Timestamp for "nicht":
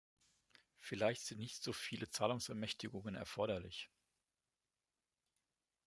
1.37-1.61